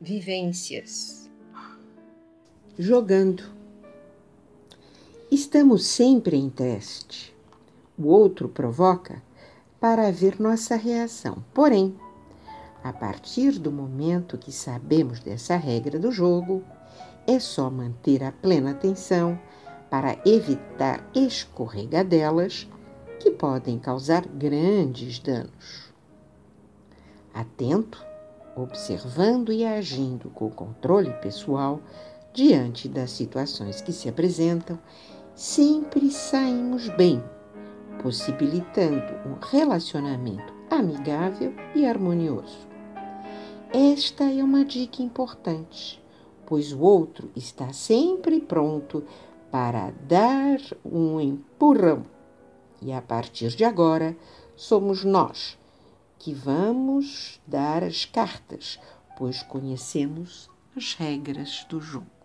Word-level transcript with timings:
vivências. 0.00 1.28
Jogando. 2.78 3.44
Estamos 5.30 5.86
sempre 5.86 6.38
em 6.38 6.48
teste. 6.48 7.36
O 7.98 8.06
outro 8.06 8.48
provoca 8.48 9.22
para 9.78 10.10
ver 10.10 10.40
nossa 10.40 10.74
reação. 10.74 11.44
Porém, 11.52 11.94
a 12.82 12.94
partir 12.94 13.58
do 13.58 13.70
momento 13.70 14.38
que 14.38 14.50
sabemos 14.50 15.20
dessa 15.20 15.56
regra 15.56 15.98
do 15.98 16.10
jogo, 16.10 16.64
é 17.26 17.38
só 17.38 17.68
manter 17.68 18.24
a 18.24 18.32
plena 18.32 18.70
atenção 18.70 19.38
para 19.90 20.18
evitar 20.24 21.06
escorregadelas 21.14 22.66
que 23.18 23.30
podem 23.30 23.78
causar 23.78 24.26
grandes 24.26 25.18
danos. 25.18 25.92
Atento, 27.34 28.09
observando 28.62 29.52
e 29.52 29.64
agindo 29.64 30.30
com 30.30 30.50
controle 30.50 31.12
pessoal 31.14 31.80
diante 32.32 32.88
das 32.88 33.10
situações 33.10 33.80
que 33.80 33.92
se 33.92 34.08
apresentam, 34.08 34.78
sempre 35.34 36.10
saímos 36.10 36.88
bem, 36.90 37.22
possibilitando 38.02 39.12
um 39.26 39.34
relacionamento 39.40 40.52
amigável 40.70 41.52
e 41.74 41.84
harmonioso. 41.86 42.68
Esta 43.72 44.24
é 44.24 44.42
uma 44.42 44.64
dica 44.64 45.02
importante, 45.02 46.02
pois 46.46 46.72
o 46.72 46.80
outro 46.80 47.30
está 47.36 47.72
sempre 47.72 48.40
pronto 48.40 49.04
para 49.50 49.92
dar 50.08 50.58
um 50.84 51.20
empurrão. 51.20 52.04
E 52.82 52.92
a 52.92 53.02
partir 53.02 53.50
de 53.50 53.64
agora, 53.64 54.16
somos 54.56 55.04
nós 55.04 55.58
que 56.20 56.34
vamos 56.34 57.40
dar 57.46 57.82
as 57.82 58.04
cartas, 58.04 58.78
pois 59.16 59.42
conhecemos 59.42 60.50
as 60.76 60.92
regras 60.92 61.64
do 61.66 61.80
jogo. 61.80 62.19